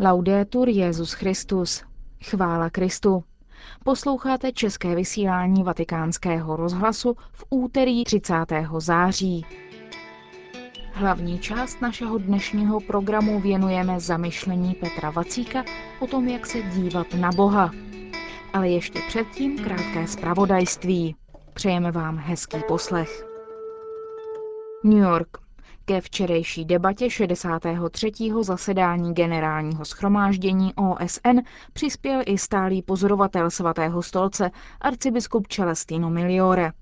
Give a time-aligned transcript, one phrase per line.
[0.00, 1.82] Laudetur Jezus Christus.
[2.24, 3.24] Chvála Kristu.
[3.84, 8.34] Posloucháte české vysílání Vatikánského rozhlasu v úterý 30.
[8.78, 9.46] září.
[10.92, 15.64] Hlavní část našeho dnešního programu věnujeme zamyšlení Petra Vacíka
[16.00, 17.70] o tom, jak se dívat na Boha.
[18.52, 21.16] Ale ještě předtím krátké zpravodajství.
[21.52, 23.26] Přejeme vám hezký poslech.
[24.84, 25.43] New York.
[25.86, 28.12] Ke včerejší debatě 63.
[28.40, 31.38] zasedání generálního schromáždění OSN
[31.72, 36.72] přispěl i stálý pozorovatel svatého stolce arcibiskup Celestino Miliore.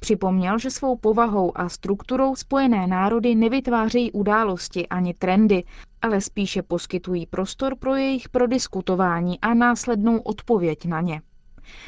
[0.00, 5.64] Připomněl, že svou povahou a strukturou spojené národy nevytvářejí události ani trendy,
[6.02, 11.22] ale spíše poskytují prostor pro jejich prodiskutování a následnou odpověď na ně.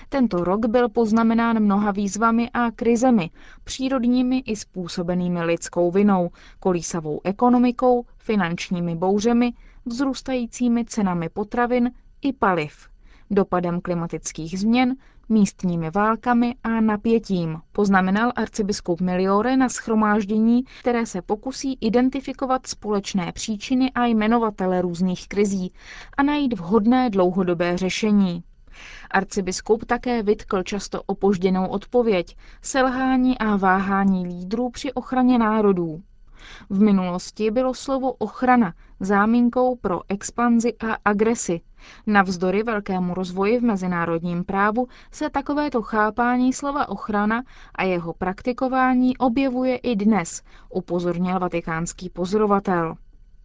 [0.09, 3.31] Tento rok byl poznamenán mnoha výzvami a krizemi,
[3.65, 6.31] přírodními i způsobenými lidskou vinou,
[6.61, 9.53] kolísavou ekonomikou, finančními bouřemi,
[9.87, 11.91] vzrůstajícími cenami potravin
[12.23, 12.89] i paliv,
[13.31, 14.97] dopadem klimatických změn,
[15.29, 23.93] místními válkami a napětím, poznamenal arcibiskup Miliore na schromáždění, které se pokusí identifikovat společné příčiny
[23.93, 25.73] a jmenovatele různých krizí
[26.17, 28.43] a najít vhodné dlouhodobé řešení.
[29.11, 36.03] Arcibiskup také vytkl často opožděnou odpověď, selhání a váhání lídrů při ochraně národů.
[36.71, 41.61] V minulosti bylo slovo ochrana záminkou pro expanzi a agresi.
[42.07, 47.43] Navzdory velkému rozvoji v mezinárodním právu se takovéto chápání slova ochrana
[47.75, 52.97] a jeho praktikování objevuje i dnes, upozornil vatikánský pozorovatel.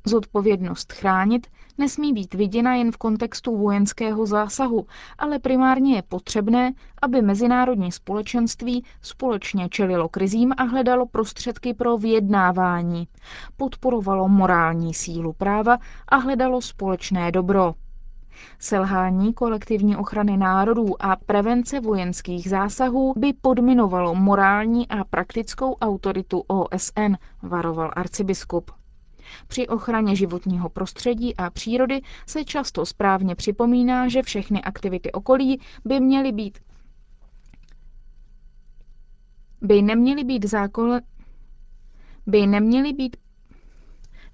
[0.07, 4.85] Zodpovědnost chránit nesmí být viděna jen v kontextu vojenského zásahu,
[5.17, 13.07] ale primárně je potřebné, aby mezinárodní společenství společně čelilo krizím a hledalo prostředky pro vyjednávání,
[13.57, 17.73] podporovalo morální sílu práva a hledalo společné dobro.
[18.59, 27.13] Selhání kolektivní ochrany národů a prevence vojenských zásahů by podminovalo morální a praktickou autoritu OSN,
[27.41, 28.71] varoval arcibiskup.
[29.47, 35.99] Při ochraně životního prostředí a přírody se často správně připomíná, že všechny aktivity okolí by
[35.99, 36.59] měly být
[39.61, 40.99] by neměly být zákon,
[42.27, 43.17] by neměly být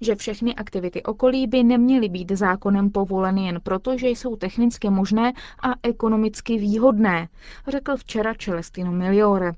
[0.02, 5.32] že všechny aktivity okolí by neměly být zákonem povoleny jen proto, že jsou technicky možné
[5.62, 7.28] a ekonomicky výhodné,
[7.68, 9.52] řekl včera Celestino Miliore.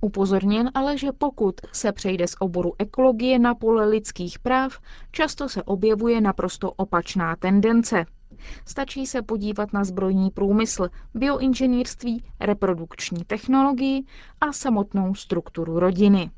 [0.00, 4.78] Upozornil ale, že pokud se přejde z oboru ekologie na pole lidských práv,
[5.10, 8.04] často se objevuje naprosto opačná tendence.
[8.66, 14.04] Stačí se podívat na zbrojní průmysl, bioinženýrství, reprodukční technologii
[14.40, 16.30] a samotnou strukturu rodiny.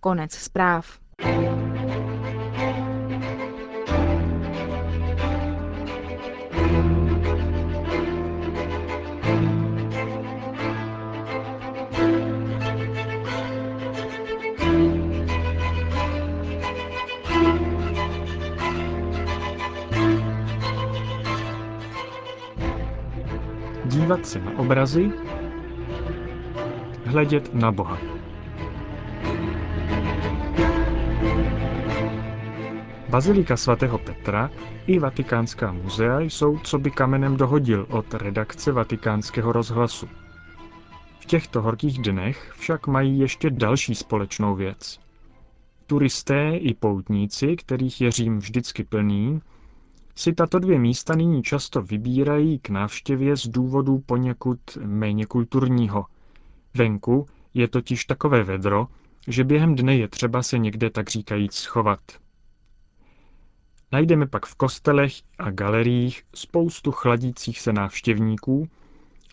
[0.00, 0.98] Konec zpráv.
[23.96, 25.12] Dívat se na obrazy,
[27.04, 27.98] hledět na Boha.
[33.08, 34.50] Bazilika svatého Petra
[34.86, 40.08] i Vatikánská muzea jsou co by kamenem dohodil od redakce Vatikánského rozhlasu.
[41.20, 45.00] V těchto horkých dnech však mají ještě další společnou věc.
[45.86, 49.40] Turisté i poutníci, kterých je Řím vždycky plný,
[50.16, 56.06] si tato dvě místa nyní často vybírají k návštěvě z důvodu poněkud méně kulturního.
[56.74, 58.86] Venku je totiž takové vedro,
[59.28, 62.00] že během dne je třeba se někde tak říkajíc schovat.
[63.92, 68.68] Najdeme pak v kostelech a galeriích spoustu chladících se návštěvníků,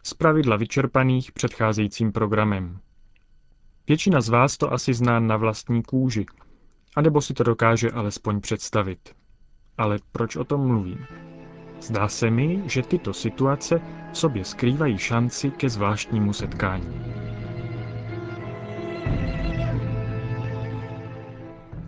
[0.04, 2.80] zpravidla vyčerpaných předcházejícím programem.
[3.88, 6.26] Většina z vás to asi zná na vlastní kůži,
[6.96, 9.23] anebo si to dokáže alespoň představit.
[9.78, 11.06] Ale proč o tom mluvím?
[11.82, 13.82] Zdá se mi, že tyto situace
[14.12, 17.02] v sobě skrývají šanci ke zvláštnímu setkání.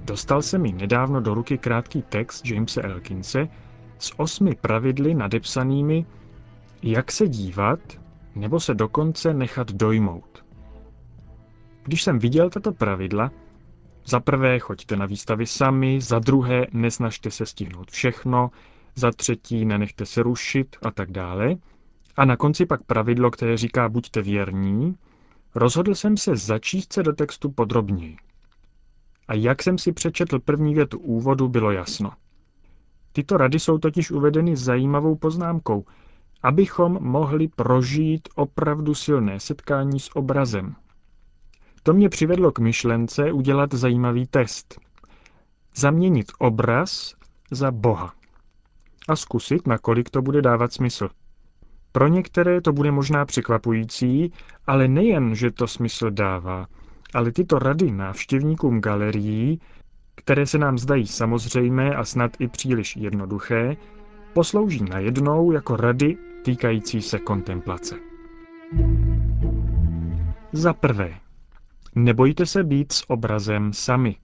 [0.03, 3.47] Dostal se mi nedávno do ruky krátký text Jamesa Elkinse
[3.97, 6.05] s osmi pravidly nadepsanými
[6.83, 7.79] jak se dívat,
[8.35, 10.45] nebo se dokonce nechat dojmout.
[11.83, 13.31] Když jsem viděl tato pravidla,
[14.05, 18.51] za prvé choďte na výstavy sami, za druhé nesnažte se stihnout všechno,
[18.95, 21.55] za třetí nenechte se rušit a tak dále.
[22.17, 24.95] A na konci pak pravidlo, které říká buďte věrní,
[25.55, 28.17] rozhodl jsem se začíst se do textu podrobněji.
[29.27, 32.11] A jak jsem si přečetl první větu úvodu, bylo jasno.
[33.11, 35.85] Tyto rady jsou totiž uvedeny zajímavou poznámkou,
[36.43, 40.75] abychom mohli prožít opravdu silné setkání s obrazem.
[41.85, 44.79] To mě přivedlo k myšlence udělat zajímavý test.
[45.75, 47.15] Zaměnit obraz
[47.51, 48.13] za Boha.
[49.09, 51.09] A zkusit, nakolik to bude dávat smysl.
[51.91, 54.33] Pro některé to bude možná překvapující,
[54.67, 56.67] ale nejen, že to smysl dává,
[57.13, 59.61] ale tyto rady návštěvníkům galerií,
[60.15, 63.77] které se nám zdají samozřejmé a snad i příliš jednoduché,
[64.33, 67.95] poslouží najednou jako rady týkající se kontemplace.
[70.51, 71.24] Za prvé,
[71.95, 74.15] nebojte se být s obrazem sami.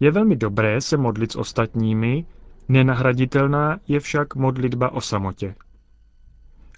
[0.00, 2.26] Je velmi dobré se modlit s ostatními,
[2.68, 5.54] nenahraditelná je však modlitba o samotě.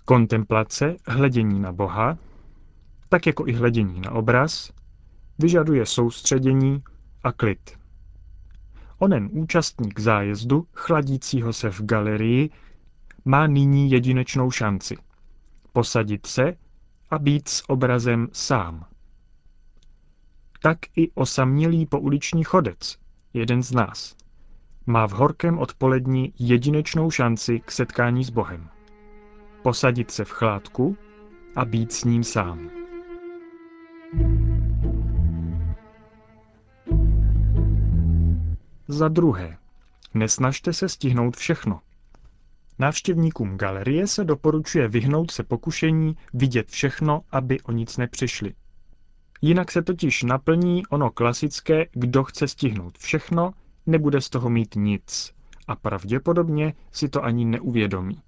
[0.04, 2.18] Kontemplace, hledění na Boha,
[3.08, 4.72] tak jako i hledění na obraz,
[5.38, 6.82] vyžaduje soustředění
[7.24, 7.78] a klid.
[8.98, 12.50] Onen účastník zájezdu, chladícího se v galerii,
[13.24, 14.96] má nyní jedinečnou šanci.
[15.72, 16.54] Posadit se
[17.10, 18.86] a být s obrazem sám.
[20.62, 22.98] Tak i osamělý pouliční chodec,
[23.34, 24.16] jeden z nás,
[24.86, 28.68] má v horkém odpolední jedinečnou šanci k setkání s Bohem.
[29.62, 30.96] Posadit se v chládku
[31.56, 32.70] a být s ním sám.
[38.88, 39.58] Za druhé,
[40.14, 41.80] nesnažte se stihnout všechno.
[42.80, 48.54] Návštěvníkům galerie se doporučuje vyhnout se pokušení vidět všechno, aby o nic nepřišli.
[49.42, 53.52] Jinak se totiž naplní ono klasické, kdo chce stihnout všechno,
[53.86, 55.34] nebude z toho mít nic
[55.68, 58.20] a pravděpodobně si to ani neuvědomí.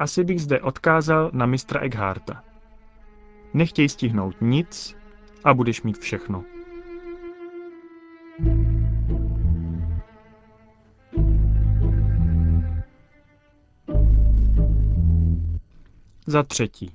[0.00, 2.44] Asi bych zde odkázal na mistra Eckharta.
[3.54, 4.96] Nechtěj stihnout nic
[5.44, 6.44] a budeš mít všechno.
[16.32, 16.90] Za třetí.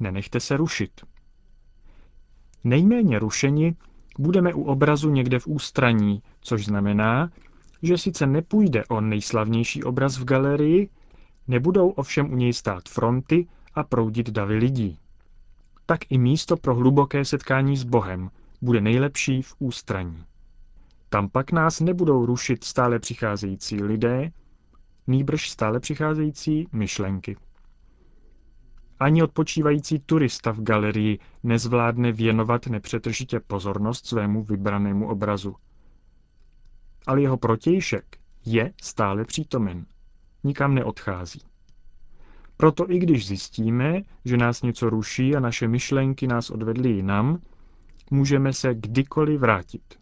[0.00, 0.90] Nenechte se rušit.
[2.64, 3.76] Nejméně rušeni
[4.18, 7.30] budeme u obrazu někde v ústraní, což znamená,
[7.82, 10.88] že sice nepůjde o nejslavnější obraz v galerii,
[11.48, 14.98] nebudou ovšem u něj stát fronty a proudit davy lidí.
[15.86, 18.30] Tak i místo pro hluboké setkání s Bohem
[18.62, 20.24] bude nejlepší v ústraní.
[21.08, 24.30] Tam pak nás nebudou rušit stále přicházející lidé,
[25.06, 27.36] nýbrž stále přicházející myšlenky.
[29.04, 35.56] Ani odpočívající turista v galerii nezvládne věnovat nepřetržitě pozornost svému vybranému obrazu.
[37.06, 39.86] Ale jeho protějšek je stále přítomen.
[40.44, 41.40] Nikam neodchází.
[42.56, 47.38] Proto i když zjistíme, že nás něco ruší a naše myšlenky nás odvedly jinam,
[48.10, 49.98] můžeme se kdykoliv vrátit.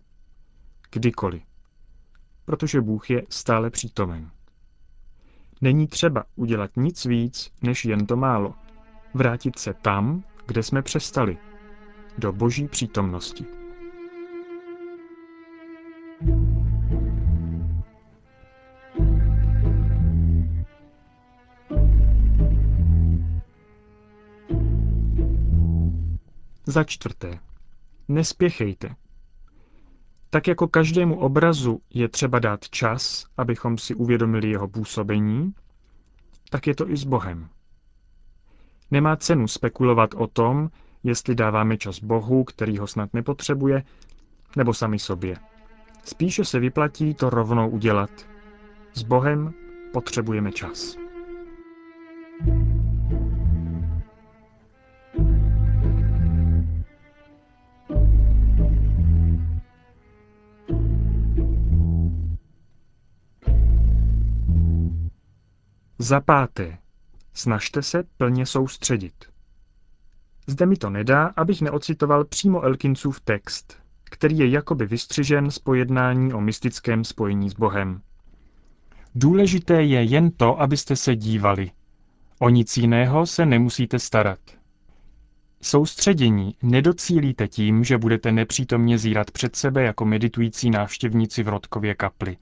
[0.92, 1.42] Kdykoliv.
[2.44, 4.30] Protože Bůh je stále přítomen.
[5.60, 8.54] Není třeba udělat nic víc, než jen to málo–
[9.14, 11.38] vrátit se tam, kde jsme přestali,
[12.18, 13.44] do boží přítomnosti.
[26.66, 27.38] Za čtvrté.
[28.08, 28.94] Nespěchejte.
[30.30, 35.54] Tak jako každému obrazu je třeba dát čas, abychom si uvědomili jeho působení,
[36.50, 37.48] tak je to i s Bohem.
[38.92, 40.70] Nemá cenu spekulovat o tom,
[41.02, 43.82] jestli dáváme čas Bohu, který ho snad nepotřebuje,
[44.56, 45.36] nebo sami sobě.
[46.04, 48.10] Spíše se vyplatí to rovnou udělat.
[48.94, 49.54] S Bohem
[49.92, 50.96] potřebujeme čas.
[65.98, 66.81] Za páté.
[67.34, 69.14] Snažte se plně soustředit.
[70.46, 76.32] Zde mi to nedá, abych neocitoval přímo Elkincův text, který je jakoby vystřižen z pojednání
[76.32, 78.02] o mystickém spojení s Bohem.
[79.14, 81.70] Důležité je jen to, abyste se dívali.
[82.38, 84.38] O nic jiného se nemusíte starat.
[85.62, 92.36] Soustředění nedocílíte tím, že budete nepřítomně zírat před sebe jako meditující návštěvníci v Rodkově kapli.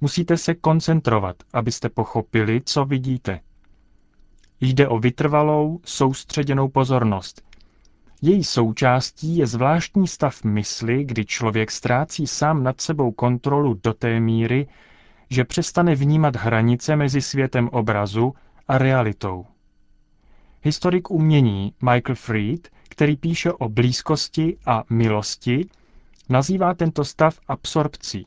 [0.00, 3.40] Musíte se koncentrovat, abyste pochopili, co vidíte–
[4.60, 7.42] Jde o vytrvalou, soustředěnou pozornost.
[8.22, 14.20] Její součástí je zvláštní stav mysli, kdy člověk ztrácí sám nad sebou kontrolu do té
[14.20, 14.66] míry,
[15.30, 18.34] že přestane vnímat hranice mezi světem obrazu
[18.68, 19.46] a realitou.
[20.62, 25.66] Historik umění Michael Fried, který píše o blízkosti a milosti,
[26.28, 28.26] nazývá tento stav absorpcí.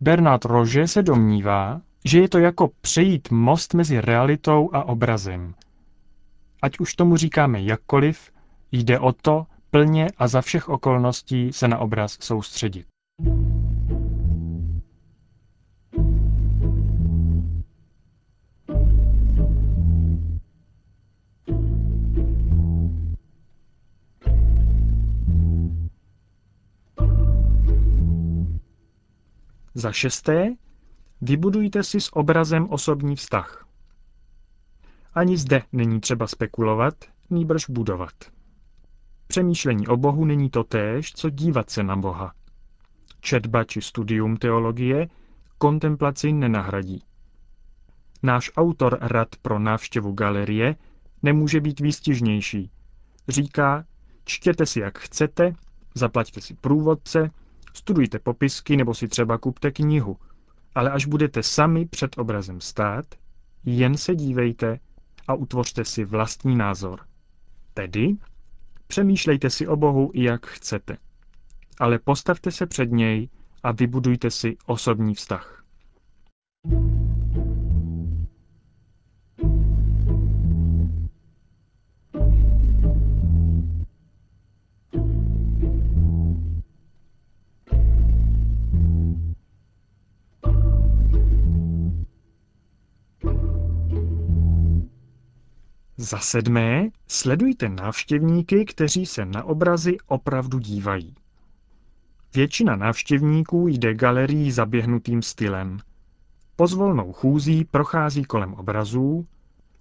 [0.00, 5.54] Bernard Rože se domnívá, že je to jako přejít most mezi realitou a obrazem.
[6.62, 8.32] Ať už tomu říkáme jakkoliv,
[8.72, 12.86] jde o to plně a za všech okolností se na obraz soustředit.
[29.74, 30.54] Za šesté,
[31.22, 33.66] vybudujte si s obrazem osobní vztah.
[35.14, 36.94] Ani zde není třeba spekulovat,
[37.30, 38.12] nýbrž budovat.
[39.26, 42.32] Přemýšlení o Bohu není to též, co dívat se na Boha.
[43.20, 45.08] Četba či studium teologie
[45.58, 47.02] kontemplaci nenahradí.
[48.22, 50.76] Náš autor rad pro návštěvu galerie
[51.22, 52.70] nemůže být výstižnější.
[53.28, 53.84] Říká,
[54.24, 55.52] čtěte si jak chcete,
[55.94, 57.30] zaplaťte si průvodce,
[57.74, 60.16] studujte popisky nebo si třeba kupte knihu.
[60.74, 63.04] Ale až budete sami před obrazem stát,
[63.64, 64.78] jen se dívejte
[65.28, 67.00] a utvořte si vlastní názor.
[67.74, 68.16] Tedy
[68.86, 70.96] přemýšlejte si o Bohu, jak chcete.
[71.80, 73.28] Ale postavte se před něj
[73.62, 75.64] a vybudujte si osobní vztah.
[96.02, 101.14] Za sedmé, sledujte návštěvníky, kteří se na obrazy opravdu dívají.
[102.34, 105.78] Většina návštěvníků jde galerií zaběhnutým stylem.
[106.56, 109.26] Pozvolnou chůzí prochází kolem obrazů,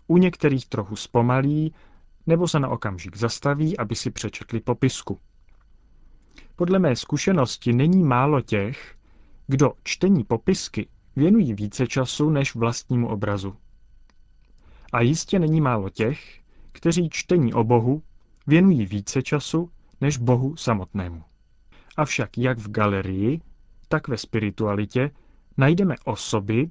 [0.08, 1.74] u některých trochu zpomalí,
[2.28, 5.20] nebo se na okamžik zastaví, aby si přečetli popisku.
[6.56, 8.96] Podle mé zkušenosti není málo těch,
[9.48, 13.56] kdo čtení popisky věnují více času než vlastnímu obrazu.
[14.92, 16.40] A jistě není málo těch,
[16.72, 18.04] kteří čtení o Bohu
[18.48, 19.72] věnují více času
[20.02, 21.24] než Bohu samotnému.
[21.98, 23.42] Avšak jak v galerii,
[23.88, 25.12] tak ve spiritualitě
[25.58, 26.70] najdeme osoby,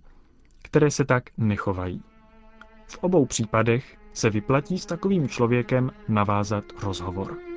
[0.62, 2.02] které se tak nechovají.
[2.86, 7.49] V obou případech se vyplatí s takovým člověkem navázat rozhovor.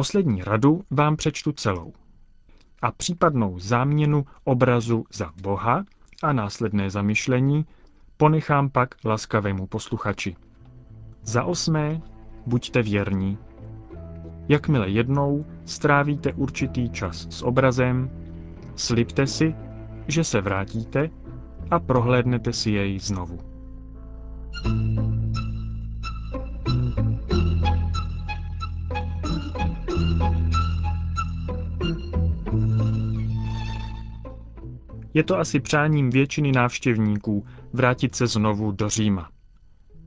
[0.00, 1.92] Poslední radu vám přečtu celou.
[2.82, 5.84] A případnou záměnu obrazu za Boha
[6.22, 7.66] a následné zamyšlení
[8.16, 10.36] ponechám pak laskavému posluchači.
[11.22, 12.00] Za osmé,
[12.46, 13.38] buďte věrní.
[14.48, 18.10] Jakmile jednou strávíte určitý čas s obrazem,
[18.76, 19.54] slibte si,
[20.08, 21.10] že se vrátíte
[21.70, 23.38] a prohlédnete si jej znovu.
[24.62, 25.19] thank you
[35.20, 39.28] Je to asi přáním většiny návštěvníků vrátit se znovu do Říma.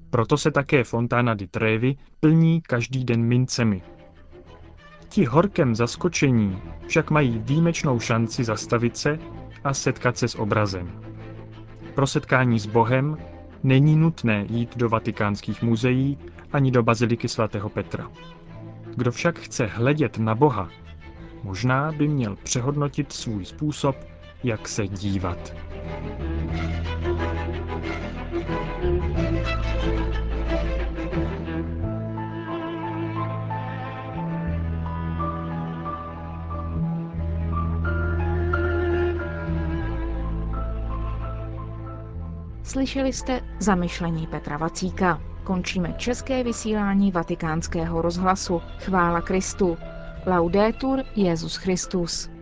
[0.09, 3.81] Proto se také Fontana di Trevi plní každý den mincemi.
[5.09, 9.19] Ti horkem zaskočení však mají výjimečnou šanci zastavit se
[9.63, 10.91] a setkat se s obrazem.
[11.95, 13.17] Pro setkání s Bohem
[13.63, 16.17] není nutné jít do vatikánských muzeí
[16.53, 18.11] ani do baziliky svatého Petra.
[18.95, 20.69] Kdo však chce hledět na Boha,
[21.43, 24.12] možná by měl přehodnotit svůj způsob
[24.43, 25.53] jak se dívat.
[42.63, 45.21] Slyšeli jste zamyšlení Petra Vacíka.
[45.43, 48.61] Končíme české vysílání vatikánského rozhlasu.
[48.79, 49.77] Chvála Kristu.
[50.25, 52.32] Laudetur Jezus Christus.